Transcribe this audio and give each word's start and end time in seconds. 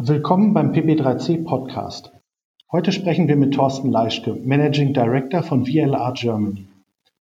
Willkommen 0.00 0.54
beim 0.54 0.70
PB3C 0.70 1.44
Podcast. 1.44 2.12
Heute 2.70 2.92
sprechen 2.92 3.26
wir 3.26 3.34
mit 3.34 3.54
Thorsten 3.54 3.90
Leischke, 3.90 4.32
Managing 4.32 4.94
Director 4.94 5.42
von 5.42 5.66
VLR 5.66 6.12
Germany. 6.14 6.68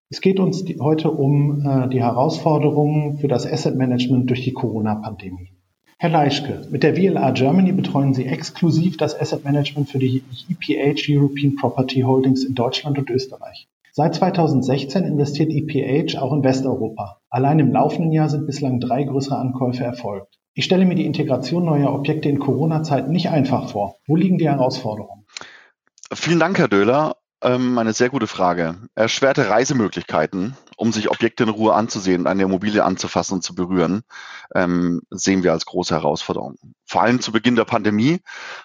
Es 0.09 0.19
geht 0.19 0.41
uns 0.41 0.61
heute 0.81 1.11
um 1.11 1.65
äh, 1.65 1.87
die 1.87 2.01
Herausforderungen 2.01 3.17
für 3.17 3.29
das 3.29 3.49
Asset 3.49 3.77
Management 3.77 4.29
durch 4.29 4.43
die 4.43 4.51
Corona-Pandemie. 4.51 5.51
Herr 5.99 6.09
Leischke, 6.09 6.67
mit 6.69 6.83
der 6.83 6.97
VLR 6.97 7.31
Germany 7.31 7.71
betreuen 7.71 8.13
Sie 8.13 8.25
exklusiv 8.25 8.97
das 8.97 9.17
Asset 9.17 9.45
Management 9.45 9.89
für 9.89 9.99
die 9.99 10.21
EPH 10.49 11.07
European 11.07 11.55
Property 11.55 12.01
Holdings 12.01 12.43
in 12.43 12.55
Deutschland 12.55 12.99
und 12.99 13.09
Österreich. 13.09 13.69
Seit 13.93 14.15
2016 14.15 15.05
investiert 15.05 15.49
EPH 15.49 16.17
auch 16.21 16.33
in 16.33 16.43
Westeuropa. 16.43 17.21
Allein 17.29 17.59
im 17.59 17.71
laufenden 17.71 18.11
Jahr 18.11 18.27
sind 18.27 18.45
bislang 18.45 18.81
drei 18.81 19.05
größere 19.05 19.37
Ankäufe 19.37 19.85
erfolgt. 19.85 20.39
Ich 20.57 20.63
stelle 20.63 20.85
mir 20.85 20.95
die 20.95 21.05
Integration 21.05 21.65
neuer 21.65 21.93
Objekte 21.93 22.29
in 22.29 22.39
Corona-Zeiten 22.39 23.11
nicht 23.11 23.29
einfach 23.29 23.69
vor. 23.69 23.97
Wo 24.07 24.15
liegen 24.15 24.37
die 24.37 24.47
Herausforderungen? 24.47 25.27
Vielen 26.13 26.39
Dank, 26.39 26.57
Herr 26.57 26.69
Döhler. 26.69 27.17
Ähm, 27.41 27.77
eine 27.77 27.91
sehr 27.91 28.09
gute 28.09 28.25
Frage. 28.25 28.77
Erschwerte 28.95 29.49
Reisemöglichkeiten, 29.49 30.55
um 30.77 30.93
sich 30.93 31.11
Objekte 31.11 31.43
in 31.43 31.49
Ruhe 31.49 31.73
anzusehen 31.73 32.21
und 32.21 32.27
eine 32.27 32.43
Immobilie 32.43 32.85
anzufassen 32.85 33.33
und 33.33 33.41
zu 33.41 33.53
berühren, 33.53 34.03
ähm, 34.55 35.01
sehen 35.09 35.43
wir 35.43 35.51
als 35.51 35.65
große 35.65 35.93
Herausforderung. 35.93 36.55
Vor 36.85 37.01
allem 37.01 37.19
zu 37.19 37.33
Beginn 37.33 37.57
der 37.57 37.65
Pandemie 37.65 38.21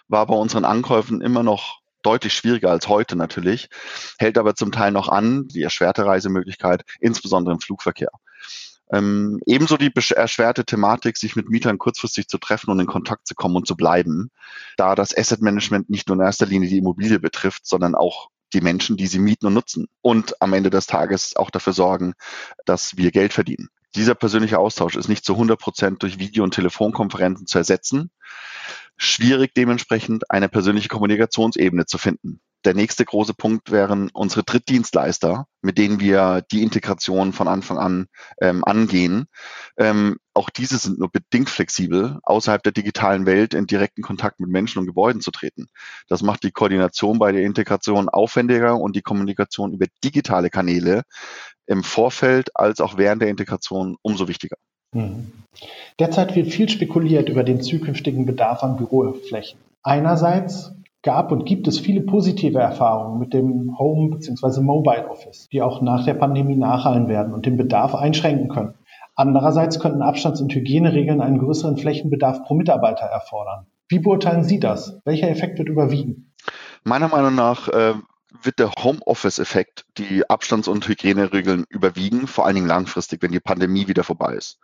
war 0.06 0.27
bei 0.27 0.34
unseren 0.36 0.64
Ankäufen 0.64 1.20
immer 1.20 1.42
noch 1.42 1.80
deutlich 2.02 2.34
schwieriger 2.34 2.70
als 2.70 2.86
heute 2.86 3.16
natürlich, 3.16 3.69
hält 4.16 4.38
aber 4.38 4.55
zum 4.55 4.70
Teil 4.70 4.92
noch 4.92 5.09
an, 5.09 5.48
die 5.48 5.64
erschwerte 5.64 6.06
Reisemöglichkeit, 6.06 6.84
insbesondere 7.00 7.52
im 7.55 7.61
Flugverkehr. 7.61 8.11
Ähm, 8.92 9.40
ebenso 9.46 9.76
die 9.76 9.92
erschwerte 10.14 10.64
Thematik, 10.64 11.16
sich 11.16 11.36
mit 11.36 11.48
Mietern 11.48 11.78
kurzfristig 11.78 12.28
zu 12.28 12.38
treffen 12.38 12.70
und 12.70 12.80
in 12.80 12.86
Kontakt 12.86 13.26
zu 13.26 13.34
kommen 13.34 13.56
und 13.56 13.66
zu 13.66 13.76
bleiben, 13.76 14.30
da 14.76 14.94
das 14.94 15.16
Asset 15.16 15.42
Management 15.42 15.90
nicht 15.90 16.08
nur 16.08 16.16
in 16.16 16.22
erster 16.22 16.46
Linie 16.46 16.68
die 16.68 16.78
Immobilie 16.78 17.20
betrifft, 17.20 17.66
sondern 17.66 17.94
auch 17.94 18.30
die 18.52 18.60
Menschen, 18.60 18.97
die 18.97 19.06
sie 19.06 19.20
mieten 19.20 19.47
und 19.47 19.55
nutzen 19.55 19.86
und 20.02 20.41
am 20.42 20.52
Ende 20.52 20.70
des 20.70 20.86
Tages 20.86 21.36
auch 21.36 21.50
dafür 21.50 21.72
sorgen, 21.72 22.14
dass 22.64 22.97
wir 22.97 23.12
Geld 23.12 23.32
verdienen. 23.32 23.69
Dieser 23.94 24.14
persönliche 24.14 24.58
Austausch 24.58 24.97
ist 24.97 25.08
nicht 25.08 25.25
zu 25.25 25.34
100 25.34 25.58
Prozent 25.58 26.02
durch 26.02 26.19
Video- 26.19 26.44
und 26.44 26.54
Telefonkonferenzen 26.54 27.47
zu 27.47 27.58
ersetzen. 27.58 28.10
Schwierig 28.97 29.54
dementsprechend 29.54 30.30
eine 30.30 30.48
persönliche 30.48 30.88
Kommunikationsebene 30.88 31.86
zu 31.86 31.98
finden. 31.98 32.41
Der 32.64 32.75
nächste 32.75 33.05
große 33.05 33.33
Punkt 33.33 33.70
wären 33.70 34.11
unsere 34.12 34.42
Drittdienstleister, 34.42 35.47
mit 35.62 35.78
denen 35.78 35.98
wir 35.98 36.42
die 36.50 36.62
Integration 36.62 37.33
von 37.33 37.48
Anfang 37.48 37.78
an 37.78 38.06
ähm, 38.41 38.64
angehen. 38.64 39.27
Ähm, 39.78 40.19
auch 40.34 40.50
diese 40.50 40.77
sind 40.77 40.98
nur 40.98 41.11
bedingt 41.11 41.48
flexibel, 41.48 42.19
außerhalb 42.22 42.62
der 42.62 42.72
digitalen 42.72 43.25
Welt 43.25 43.55
in 43.55 43.66
direkten 43.66 44.03
Kontakt 44.03 44.41
mit 44.41 44.50
Menschen 44.50 44.78
und 44.78 44.86
Gebäuden 44.86 45.22
zu 45.22 45.31
treten. 45.31 45.69
Das 46.08 46.22
macht 46.22 46.42
die 46.42 46.50
Koordination 46.50 47.19
bei 47.19 47.33
der 47.33 47.42
Integration 47.42 48.08
aufwendiger 48.11 48.77
und 48.78 48.94
die 48.94 49.03
Kommunikation 49.03 49.72
über 49.72 49.86
digitale 50.05 50.50
Kanäle 50.50 51.03
im 51.66 51.83
Vorfeld 51.83 52.50
als 52.55 52.81
auch 52.81 52.98
während 52.98 53.22
der 53.22 53.31
Integration 53.31 53.97
umso 54.03 54.28
wichtiger. 54.28 54.56
Hm. 54.94 55.33
Derzeit 55.98 56.34
wird 56.34 56.48
viel 56.48 56.69
spekuliert 56.69 57.28
über 57.28 57.44
den 57.44 57.62
zukünftigen 57.62 58.27
Bedarf 58.27 58.62
an 58.62 58.77
Büroflächen. 58.77 59.58
Einerseits 59.83 60.72
gab 61.03 61.33
und 61.33 61.47
gibt 61.47 61.67
es 61.69 61.79
viele 61.79 62.03
positive 62.03 62.59
Erfahrungen 62.59 63.19
mit 63.19 63.33
dem 63.33 63.79
Home- 63.79 64.11
bzw. 64.11 64.61
Mobile 64.61 65.09
Office, 65.09 65.48
die 65.51 65.62
auch 65.62 65.81
nach 65.81 66.05
der 66.05 66.15
Pandemie 66.15 66.56
nachhallen 66.56 67.09
werden 67.09 67.33
und 67.33 67.47
den 67.47 67.56
Bedarf 67.56 67.95
einschränken 67.95 68.48
können. 68.48 68.75
Andererseits 69.17 69.81
könnten 69.81 70.03
Abstands- 70.03 70.41
und 70.41 70.55
Hygieneregeln 70.55 71.21
einen 71.21 71.39
größeren 71.39 71.77
Flächenbedarf 71.77 72.45
pro 72.45 72.55
Mitarbeiter 72.55 73.06
erfordern. 73.06 73.67
Wie 73.89 73.98
beurteilen 73.98 74.45
Sie 74.45 74.61
das? 74.61 75.01
Welcher 75.05 75.28
Effekt 75.28 75.59
wird 75.59 75.69
überwiegen? 75.69 76.33
Meiner 76.84 77.09
Meinung 77.09 77.34
nach 77.34 77.69
äh, 77.69 77.95
wird 78.43 78.59
der 78.59 78.71
Homeoffice-Effekt 78.73 79.84
die 79.98 80.28
Abstands- 80.28 80.69
und 80.69 80.87
Hygieneregeln 80.87 81.65
überwiegen, 81.69 82.27
vor 82.27 82.47
allen 82.47 82.55
Dingen 82.55 82.69
langfristig, 82.69 83.22
wenn 83.22 83.33
die 83.33 83.41
Pandemie 83.41 83.89
wieder 83.89 84.05
vorbei 84.05 84.34
ist. 84.34 84.59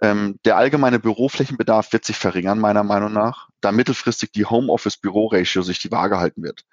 Ähm, 0.00 0.38
der 0.44 0.56
allgemeine 0.56 0.98
Büroflächenbedarf 0.98 1.92
wird 1.92 2.04
sich 2.04 2.16
verringern, 2.16 2.58
meiner 2.58 2.82
Meinung 2.82 3.12
nach, 3.12 3.48
da 3.60 3.72
mittelfristig 3.72 4.30
die 4.32 4.44
Homeoffice-Büro-Ratio 4.44 5.62
sich 5.62 5.78
die 5.78 5.90
Waage 5.90 6.18
halten 6.18 6.42
wird. 6.42 6.64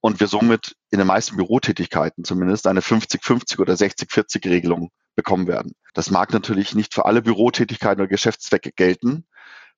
Und 0.00 0.20
wir 0.20 0.28
somit 0.28 0.76
in 0.90 0.98
den 0.98 1.06
meisten 1.06 1.36
Bürotätigkeiten 1.36 2.24
zumindest 2.24 2.66
eine 2.66 2.80
50-50 2.80 3.58
oder 3.58 3.74
60-40-Regelung 3.74 4.90
bekommen 5.14 5.46
werden. 5.46 5.74
Das 5.94 6.10
mag 6.10 6.32
natürlich 6.32 6.74
nicht 6.74 6.94
für 6.94 7.06
alle 7.06 7.22
Bürotätigkeiten 7.22 8.00
oder 8.00 8.08
Geschäftszwecke 8.08 8.72
gelten. 8.72 9.26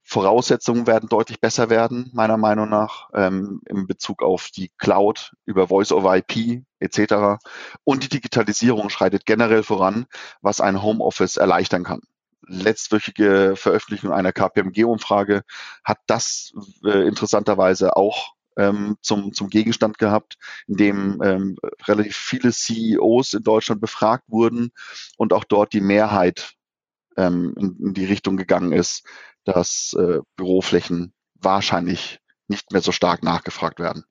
Voraussetzungen 0.03 0.87
werden 0.87 1.09
deutlich 1.09 1.41
besser 1.41 1.69
werden, 1.69 2.11
meiner 2.13 2.37
Meinung 2.37 2.69
nach, 2.69 3.11
ähm, 3.13 3.61
in 3.67 3.89
Bezug 3.89 4.23
auf 4.23 4.51
die 4.51 4.71
Cloud 4.79 5.33
über 5.45 5.69
Voice-over-IP 5.69 6.63
etc. 6.79 7.41
Und 7.83 8.05
die 8.05 8.09
Digitalisierung 8.09 8.89
schreitet 8.89 9.27
generell 9.27 9.65
voran, 9.65 10.07
was 10.41 10.61
ein 10.61 10.83
Homeoffice 10.83 11.37
erleichtern 11.37 11.83
kann 11.83 12.01
letztwöchige 12.47 13.55
Veröffentlichung 13.57 14.12
einer 14.12 14.33
KPMG-Umfrage 14.33 15.43
hat 15.84 15.99
das 16.07 16.53
äh, 16.84 17.07
interessanterweise 17.07 17.97
auch 17.97 18.34
ähm, 18.57 18.97
zum, 19.03 19.33
zum 19.33 19.49
Gegenstand 19.51 19.99
gehabt, 19.99 20.37
in 20.67 20.77
dem 20.77 21.23
ähm, 21.23 21.57
relativ 21.87 22.17
viele 22.17 22.53
CEOs 22.53 23.34
in 23.34 23.43
Deutschland 23.43 23.81
befragt 23.81 24.25
wurden 24.29 24.71
und 25.19 25.33
auch 25.33 25.45
dort 25.45 25.73
die 25.73 25.81
Mehrheit 25.81 26.55
ähm, 27.17 27.55
in, 27.59 27.77
in 27.79 27.95
die 27.95 28.07
Richtung 28.07 28.37
gegangen 28.37 28.73
ist, 28.73 29.05
dass 29.45 29.95
äh, 29.99 30.21
Büroflächen 30.37 31.13
wahrscheinlich 31.34 32.21
nicht 32.49 32.73
mehr 32.73 32.81
so 32.81 32.93
stark 32.93 33.23
nachgefragt 33.23 33.78
werden. 33.78 34.05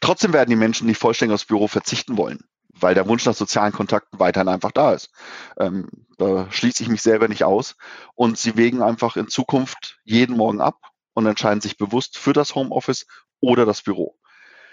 Trotzdem 0.00 0.32
werden 0.32 0.50
die 0.50 0.56
Menschen 0.56 0.86
nicht 0.86 0.98
vollständig 0.98 1.34
aufs 1.34 1.44
Büro 1.44 1.68
verzichten 1.68 2.16
wollen 2.16 2.44
weil 2.82 2.94
der 2.94 3.08
Wunsch 3.08 3.24
nach 3.26 3.34
sozialen 3.34 3.72
Kontakten 3.72 4.18
weiterhin 4.18 4.48
einfach 4.48 4.72
da 4.72 4.92
ist. 4.92 5.10
Ähm, 5.58 5.88
da 6.18 6.50
schließe 6.50 6.82
ich 6.82 6.88
mich 6.88 7.02
selber 7.02 7.28
nicht 7.28 7.44
aus. 7.44 7.76
Und 8.14 8.38
sie 8.38 8.56
wägen 8.56 8.82
einfach 8.82 9.16
in 9.16 9.28
Zukunft 9.28 9.98
jeden 10.04 10.36
Morgen 10.36 10.60
ab 10.60 10.76
und 11.14 11.26
entscheiden 11.26 11.60
sich 11.60 11.76
bewusst 11.76 12.18
für 12.18 12.32
das 12.32 12.54
Homeoffice 12.54 13.06
oder 13.40 13.66
das 13.66 13.82
Büro. 13.82 14.16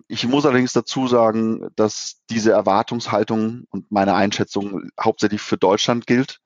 Ich 0.08 0.28
muss 0.28 0.46
allerdings 0.46 0.74
dazu 0.74 1.08
sagen, 1.08 1.68
dass 1.75 2.22
diese 2.30 2.52
Erwartungshaltung 2.52 3.66
und 3.69 3.92
meine 3.92 4.16
Einschätzung 4.16 4.90
hauptsächlich 5.00 5.42
für 5.42 5.58
Deutschland 5.58 6.08
gilt. 6.08 6.40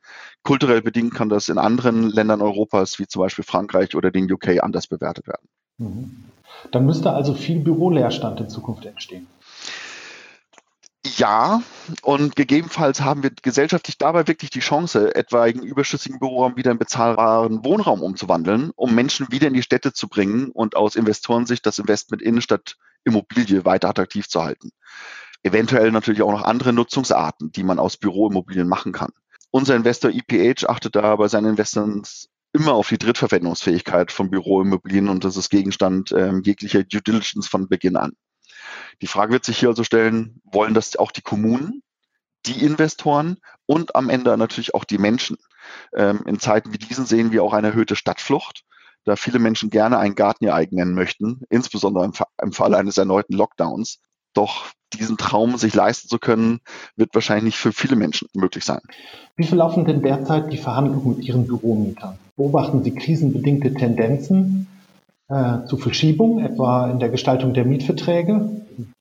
Kulturell 0.44 0.82
bedingt 0.82 1.14
kann 1.14 1.30
das 1.30 1.50
in 1.50 1.58
anderen 1.58 2.10
Ländern 2.10 2.42
Europas, 2.42 3.00
wie 3.00 3.08
zum 3.08 3.22
Beispiel 3.22 3.46
Frankreich 3.46 3.96
oder 3.96 4.12
den 4.12 4.32
UK, 4.32 4.62
anders 4.62 4.88
bewertet 4.88 5.28
werden. 5.28 5.48
Mhm. 5.78 6.26
Dann 6.72 6.86
müsste 6.86 7.12
also 7.12 7.34
viel 7.34 7.60
Büroleerstand 7.60 8.40
in 8.40 8.50
Zukunft 8.50 8.86
entstehen. 8.86 9.28
Ja, 11.18 11.62
und 12.02 12.36
gegebenenfalls 12.36 13.02
haben 13.02 13.24
wir 13.24 13.32
gesellschaftlich 13.42 13.98
dabei 13.98 14.28
wirklich 14.28 14.50
die 14.50 14.62
Chance, 14.62 15.14
etwaigen 15.16 15.62
überschüssigen 15.62 16.18
Büroraum 16.20 16.56
wieder 16.56 16.72
in 16.72 16.80
bezahlbaren 16.80 17.64
Wohnraum 17.64 18.02
umzuwandeln, 18.02 18.72
um 18.76 18.96
Menschen 18.96 19.32
wieder 19.32 19.48
in 19.48 19.54
die 19.54 19.64
Städte 19.64 19.94
zu 19.94 20.08
bringen 20.08 20.50
und 20.52 20.76
aus 20.76 20.96
Investorensicht 20.96 21.66
das 21.66 21.80
Investment 21.80 22.22
Innenstadt 22.22 22.78
Immobilie 23.04 23.66
weiter 23.66 23.90
attraktiv 23.90 24.28
zu 24.28 24.44
halten. 24.44 24.72
Eventuell 25.44 25.92
natürlich 25.92 26.22
auch 26.22 26.32
noch 26.32 26.44
andere 26.44 26.74
Nutzungsarten, 26.74 27.52
die 27.52 27.64
man 27.64 27.80
aus 27.80 27.98
Büroimmobilien 27.98 28.68
machen 28.68 28.94
kann. 28.94 29.12
Unser 29.52 29.76
Investor 29.76 30.10
EPH 30.10 30.70
achtet 30.70 30.96
da 30.96 31.16
bei 31.18 31.28
seinen 31.28 31.52
Investments 31.52 32.30
immer 32.54 32.74
auf 32.74 32.90
die 32.90 32.98
Drittverwendungsfähigkeit 32.98 34.12
von 34.12 34.30
Büroimmobilien 34.30 35.10
und 35.10 35.26
das 35.26 35.38
ist 35.38 35.50
Gegenstand 35.50 36.12
äh, 36.12 36.32
jeglicher 36.44 36.84
Due 36.84 37.02
Diligence 37.02 37.48
von 37.48 37.68
Beginn 37.68 37.98
an. 37.98 38.14
Die 39.02 39.08
Frage 39.08 39.34
wird 39.34 39.46
sich 39.46 39.60
hier 39.60 39.70
also 39.70 39.84
stellen, 39.84 40.42
wollen 40.44 40.74
das 40.74 40.96
auch 40.96 41.12
die 41.12 41.22
Kommunen, 41.22 41.82
die 42.46 42.64
Investoren 42.64 43.38
und 43.66 43.96
am 43.96 44.10
Ende 44.10 44.38
natürlich 44.38 44.74
auch 44.74 44.84
die 44.84 44.98
Menschen? 44.98 45.38
Ähm, 45.96 46.24
in 46.26 46.40
Zeiten 46.40 46.74
wie 46.74 46.78
diesen 46.78 47.06
sehen 47.06 47.32
wir 47.32 47.44
auch 47.44 47.54
eine 47.54 47.68
erhöhte 47.68 47.96
Stadtflucht, 47.96 48.64
da 49.06 49.16
viele 49.16 49.40
Menschen 49.40 49.70
gerne 49.70 49.98
einen 49.98 50.16
Garten 50.16 50.46
ihr 50.46 50.56
eigen 50.56 50.78
nennen 50.78 50.94
möchten, 50.94 51.42
insbesondere 51.50 52.06
im, 52.06 52.14
im 52.42 52.52
Fall 52.54 52.74
eines 52.74 52.98
erneuten 52.98 53.34
Lockdowns. 53.34 54.00
Doch 54.34 54.68
diesen 54.94 55.18
Traum 55.18 55.58
sich 55.58 55.74
leisten 55.74 56.08
zu 56.08 56.20
können, 56.20 56.60
wird 56.96 57.14
wahrscheinlich 57.14 57.44
nicht 57.44 57.58
für 57.58 57.72
viele 57.72 57.96
Menschen 57.96 58.28
möglich 58.34 58.64
sein. 58.64 58.82
Wie 59.36 59.46
verlaufen 59.46 59.86
denn 59.86 60.02
derzeit 60.02 60.52
die 60.52 60.58
Verhandlungen 60.58 61.18
mit 61.18 61.26
Ihren 61.26 61.48
Büromietern? 61.48 62.18
Beobachten 62.36 62.84
Sie 62.84 62.94
krisenbedingte 62.96 63.74
Tendenzen 63.74 64.68
äh, 65.34 65.66
zu 65.68 65.78
Verschiebung, 65.78 66.40
etwa 66.40 66.90
in 66.90 67.00
der 67.00 67.10
Gestaltung 67.10 67.54
der 67.54 67.66
Mietverträge, 67.66 68.50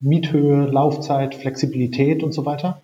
Miethöhe, 0.01 0.67
Laufzeit, 0.67 1.35
Flexibilität 1.35 2.23
und 2.23 2.33
so 2.33 2.47
weiter? 2.47 2.81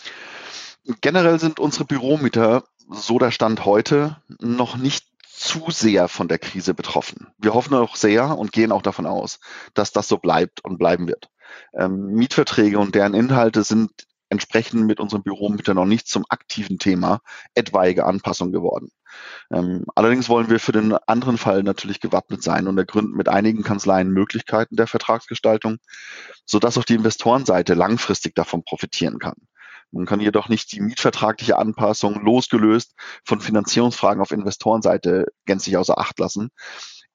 Generell 1.01 1.39
sind 1.39 1.59
unsere 1.59 1.85
Büromieter, 1.85 2.65
so 2.91 3.19
der 3.19 3.31
Stand 3.31 3.65
heute, 3.65 4.17
noch 4.41 4.77
nicht 4.77 5.07
zu 5.25 5.65
sehr 5.69 6.09
von 6.09 6.29
der 6.29 6.39
Krise 6.39 6.75
betroffen. 6.75 7.29
Wir 7.39 7.55
hoffen 7.55 7.75
auch 7.75 7.97
sehr 7.97 8.37
und 8.39 8.53
gehen 8.53 8.73
auch 8.73 8.83
davon 8.83 9.07
aus, 9.07 9.41
dass 9.75 9.93
das 9.93 10.09
so 10.09 10.19
bleibt 10.19 10.65
und 10.65 10.79
bleiben 10.79 11.07
wird. 11.07 11.31
Ähm, 11.75 12.07
Mietverträge 12.07 12.79
und 12.79 12.95
deren 12.95 13.15
Inhalte 13.15 13.63
sind 13.63 13.91
entsprechend 14.31 14.87
mit 14.87 15.01
unserem 15.01 15.23
Büromietern 15.23 15.77
noch 15.77 15.87
nicht 15.87 16.09
zum 16.09 16.25
aktiven 16.29 16.79
Thema 16.79 17.21
etwaige 17.55 18.05
Anpassung 18.05 18.53
geworden. 18.53 18.91
Ähm, 19.51 19.85
allerdings 19.95 20.29
wollen 20.29 20.51
wir 20.51 20.61
für 20.61 20.73
den 20.73 20.95
anderen 21.07 21.39
Fall 21.39 21.63
natürlich 21.63 22.01
gewappnet 22.01 22.43
sein 22.43 22.67
und 22.67 22.77
ergründen 22.79 23.17
mit 23.17 23.29
einigen 23.29 23.63
Kanzleien 23.63 24.11
Möglichkeiten 24.11 24.77
der 24.77 24.87
Vertragsgestaltung, 24.87 25.79
sodass 26.45 26.79
auch 26.79 26.85
die 26.85 26.95
Investorenseite 26.95 27.75
langfristig 27.75 28.35
davon 28.35 28.63
profitieren 28.65 29.19
kann. 29.19 29.37
Man 29.91 30.05
kann 30.05 30.21
jedoch 30.21 30.49
nicht 30.49 30.73
die 30.73 30.81
mietvertragliche 30.81 31.57
Anpassung 31.57 32.23
losgelöst 32.23 32.95
von 33.25 33.41
Finanzierungsfragen 33.41 34.21
auf 34.21 34.33
Investorenseite 34.33 35.29
gänzlich 35.47 35.79
außer 35.79 35.99
Acht 35.99 36.19
lassen. 36.19 36.51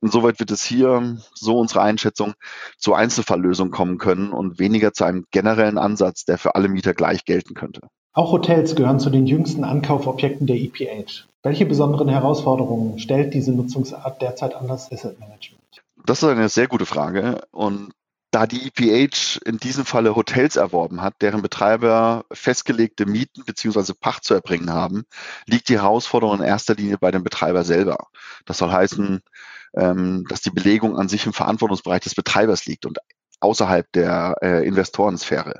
Insoweit 0.01 0.39
wird 0.39 0.51
es 0.51 0.63
hier, 0.65 1.17
so 1.33 1.57
unsere 1.57 1.81
Einschätzung, 1.81 2.33
zu 2.77 2.93
Einzelfalllösungen 2.93 3.71
kommen 3.71 3.99
können 3.99 4.33
und 4.33 4.59
weniger 4.59 4.91
zu 4.91 5.05
einem 5.05 5.25
generellen 5.31 5.77
Ansatz, 5.77 6.25
der 6.25 6.37
für 6.37 6.55
alle 6.55 6.67
Mieter 6.67 6.93
gleich 6.93 7.23
gelten 7.25 7.53
könnte. 7.53 7.81
Auch 8.11 8.31
Hotels 8.31 8.75
gehören 8.75 8.99
zu 8.99 9.09
den 9.09 9.25
jüngsten 9.27 9.63
Ankaufobjekten 9.63 10.45
der 10.45 10.57
EPH. 10.57 11.25
Welche 11.43 11.65
besonderen 11.65 12.07
Herausforderungen 12.07 12.99
stellt 12.99 13.33
diese 13.33 13.51
Nutzungsart 13.51 14.21
derzeit 14.21 14.55
an 14.55 14.69
das 14.69 14.89
Asset 14.91 15.19
Management? 15.19 15.83
Das 16.05 16.23
ist 16.23 16.29
eine 16.29 16.47
sehr 16.47 16.67
gute 16.67 16.85
Frage 16.85 17.41
und 17.51 17.91
da 18.31 18.47
die 18.47 18.65
EPH 18.67 19.41
in 19.45 19.57
diesem 19.57 19.85
Falle 19.85 20.15
Hotels 20.15 20.55
erworben 20.55 21.01
hat, 21.01 21.15
deren 21.21 21.41
Betreiber 21.41 22.25
festgelegte 22.31 23.05
Mieten 23.05 23.43
bzw. 23.45 23.93
Pacht 23.93 24.23
zu 24.23 24.33
erbringen 24.33 24.71
haben, 24.71 25.03
liegt 25.45 25.69
die 25.69 25.79
Herausforderung 25.79 26.39
in 26.39 26.45
erster 26.45 26.75
Linie 26.75 26.97
bei 26.97 27.11
dem 27.11 27.23
Betreiber 27.23 27.63
selber. 27.63 28.07
Das 28.45 28.57
soll 28.57 28.71
heißen, 28.71 29.21
ähm, 29.75 30.25
dass 30.29 30.41
die 30.41 30.49
Belegung 30.49 30.97
an 30.97 31.09
sich 31.09 31.25
im 31.25 31.33
Verantwortungsbereich 31.33 32.01
des 32.01 32.15
Betreibers 32.15 32.65
liegt 32.65 32.85
und 32.85 32.99
außerhalb 33.43 33.91
der 33.91 34.35
äh, 34.41 34.65
Investorensphäre. 34.65 35.59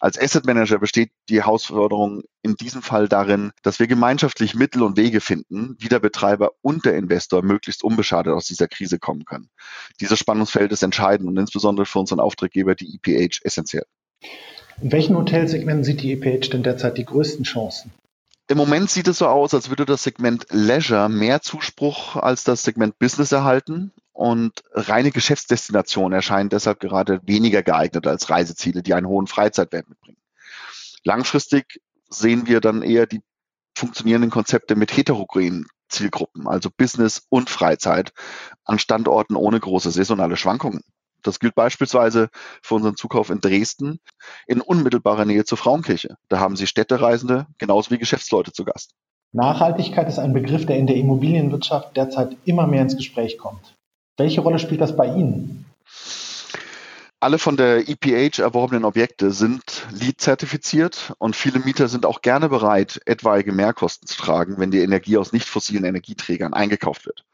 Als 0.00 0.18
Asset 0.18 0.46
Manager 0.46 0.78
besteht 0.78 1.10
die 1.28 1.42
Herausforderung 1.42 2.22
in 2.42 2.54
diesem 2.54 2.82
Fall 2.82 3.08
darin, 3.08 3.52
dass 3.62 3.78
wir 3.78 3.86
gemeinschaftlich 3.86 4.54
Mittel 4.54 4.82
und 4.82 4.96
Wege 4.96 5.20
finden, 5.20 5.76
wie 5.78 5.88
der 5.88 6.00
Betreiber 6.00 6.52
und 6.62 6.84
der 6.84 6.96
Investor 6.96 7.42
möglichst 7.42 7.84
unbeschadet 7.84 8.32
aus 8.32 8.46
dieser 8.46 8.68
Krise 8.68 8.98
kommen 8.98 9.24
können. 9.24 9.50
Dieses 10.00 10.18
Spannungsfeld 10.18 10.72
ist 10.72 10.82
entscheidend 10.82 11.28
und 11.28 11.36
insbesondere 11.36 11.86
für 11.86 11.98
unseren 11.98 12.20
Auftraggeber, 12.20 12.74
die 12.74 12.98
EPH, 13.02 13.40
essentiell. 13.42 13.84
In 14.80 14.92
welchen 14.92 15.16
Hotelsegmenten 15.16 15.84
sieht 15.84 16.02
die 16.02 16.12
EPH 16.12 16.50
denn 16.50 16.62
derzeit 16.62 16.98
die 16.98 17.04
größten 17.04 17.44
Chancen? 17.44 17.92
Im 18.50 18.56
Moment 18.56 18.88
sieht 18.88 19.08
es 19.08 19.18
so 19.18 19.26
aus, 19.26 19.52
als 19.52 19.68
würde 19.68 19.84
das 19.84 20.04
Segment 20.04 20.46
Leisure 20.50 21.10
mehr 21.10 21.42
Zuspruch 21.42 22.16
als 22.16 22.44
das 22.44 22.62
Segment 22.62 22.98
Business 22.98 23.30
erhalten 23.30 23.92
und 24.18 24.64
reine 24.72 25.12
Geschäftsdestinationen 25.12 26.12
erscheinen 26.12 26.48
deshalb 26.48 26.80
gerade 26.80 27.20
weniger 27.22 27.62
geeignet 27.62 28.08
als 28.08 28.28
Reiseziele, 28.28 28.82
die 28.82 28.94
einen 28.94 29.06
hohen 29.06 29.28
Freizeitwert 29.28 29.88
mitbringen. 29.88 30.18
Langfristig 31.04 31.80
sehen 32.08 32.48
wir 32.48 32.60
dann 32.60 32.82
eher 32.82 33.06
die 33.06 33.20
funktionierenden 33.76 34.32
Konzepte 34.32 34.74
mit 34.74 34.96
heterogenen 34.96 35.68
Zielgruppen, 35.88 36.48
also 36.48 36.68
Business 36.68 37.26
und 37.28 37.48
Freizeit, 37.48 38.12
an 38.64 38.80
Standorten 38.80 39.36
ohne 39.36 39.60
große 39.60 39.92
saisonale 39.92 40.36
Schwankungen. 40.36 40.82
Das 41.22 41.38
gilt 41.38 41.54
beispielsweise 41.54 42.28
für 42.60 42.74
unseren 42.74 42.96
Zukauf 42.96 43.30
in 43.30 43.40
Dresden 43.40 44.00
in 44.48 44.60
unmittelbarer 44.60 45.26
Nähe 45.26 45.44
zur 45.44 45.58
Frauenkirche. 45.58 46.16
Da 46.28 46.40
haben 46.40 46.56
Sie 46.56 46.66
Städtereisende 46.66 47.46
genauso 47.58 47.92
wie 47.92 47.98
Geschäftsleute 47.98 48.50
zu 48.50 48.64
Gast. 48.64 48.96
Nachhaltigkeit 49.30 50.08
ist 50.08 50.18
ein 50.18 50.32
Begriff, 50.32 50.66
der 50.66 50.76
in 50.76 50.88
der 50.88 50.96
Immobilienwirtschaft 50.96 51.96
derzeit 51.96 52.36
immer 52.46 52.66
mehr 52.66 52.82
ins 52.82 52.96
Gespräch 52.96 53.38
kommt. 53.38 53.77
Welche 54.18 54.40
Rolle 54.40 54.58
spielt 54.58 54.80
das 54.80 54.96
bei 54.96 55.06
Ihnen? 55.06 55.64
Alle 57.20 57.38
von 57.38 57.56
der 57.56 57.88
EPH 57.88 58.40
erworbenen 58.40 58.84
Objekte 58.84 59.30
sind 59.30 59.86
LEED-zertifiziert 59.92 61.14
und 61.18 61.36
viele 61.36 61.60
Mieter 61.60 61.86
sind 61.86 62.04
auch 62.04 62.20
gerne 62.20 62.48
bereit, 62.48 63.00
etwaige 63.06 63.52
Mehrkosten 63.52 64.08
zu 64.08 64.16
tragen, 64.16 64.58
wenn 64.58 64.72
die 64.72 64.80
Energie 64.80 65.16
aus 65.16 65.32
nicht 65.32 65.48
fossilen 65.48 65.84
Energieträgern 65.84 66.52
eingekauft 66.52 67.06
wird. 67.06 67.24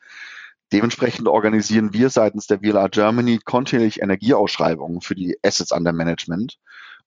Dementsprechend 0.73 1.27
organisieren 1.27 1.95
wir 1.95 2.11
seitens 2.11 2.47
der 2.47 2.61
WLA 2.63 2.89
Germany 2.89 3.39
kontinuierlich 3.43 4.03
Energieausschreibungen 4.03 5.01
für 5.01 5.15
die 5.15 5.39
Assets 5.43 5.73
under 5.73 5.93
Management, 5.93 6.59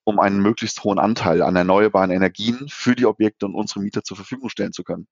um 0.03 0.19
einen 0.19 0.41
möglichst 0.41 0.83
hohen 0.83 0.99
Anteil 0.99 1.43
an 1.43 1.55
erneuerbaren 1.55 2.11
Energien 2.11 2.67
für 2.69 2.95
die 2.95 3.05
Objekte 3.05 3.45
und 3.45 3.53
unsere 3.53 3.81
Mieter 3.81 4.03
zur 4.03 4.17
Verfügung 4.17 4.49
stellen 4.49 4.73
zu 4.73 4.83
können. 4.83 5.07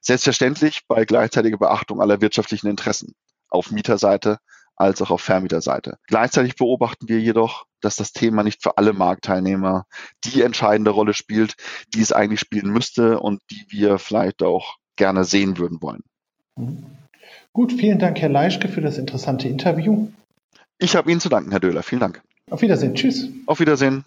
Selbstverständlich 0.00 0.82
bei 0.86 1.04
gleichzeitiger 1.04 1.58
Beachtung 1.58 2.00
aller 2.00 2.20
wirtschaftlichen 2.20 2.68
Interessen 2.68 3.14
auf 3.54 3.70
Mieterseite 3.70 4.38
als 4.76 5.00
auch 5.00 5.10
auf 5.10 5.20
Vermieterseite. 5.20 5.98
Gleichzeitig 6.06 6.56
beobachten 6.56 7.08
wir 7.08 7.20
jedoch, 7.20 7.66
dass 7.80 7.96
das 7.96 8.12
Thema 8.12 8.42
nicht 8.42 8.62
für 8.62 8.76
alle 8.76 8.92
Marktteilnehmer 8.92 9.86
die 10.24 10.42
entscheidende 10.42 10.90
Rolle 10.90 11.14
spielt, 11.14 11.54
die 11.94 12.00
es 12.00 12.12
eigentlich 12.12 12.40
spielen 12.40 12.70
müsste 12.70 13.20
und 13.20 13.40
die 13.50 13.64
wir 13.68 13.98
vielleicht 13.98 14.42
auch 14.42 14.76
gerne 14.96 15.24
sehen 15.24 15.58
würden 15.58 15.80
wollen. 15.80 16.02
Gut, 17.52 17.72
vielen 17.72 17.98
Dank, 17.98 18.20
Herr 18.20 18.28
Leischke, 18.28 18.68
für 18.68 18.80
das 18.80 18.98
interessante 18.98 19.48
Interview. 19.48 20.08
Ich 20.78 20.96
habe 20.96 21.10
Ihnen 21.10 21.20
zu 21.20 21.28
danken, 21.28 21.50
Herr 21.52 21.60
Döhler. 21.60 21.82
Vielen 21.82 22.00
Dank. 22.00 22.22
Auf 22.50 22.62
Wiedersehen. 22.62 22.94
Tschüss. 22.94 23.28
Auf 23.46 23.60
Wiedersehen. 23.60 24.04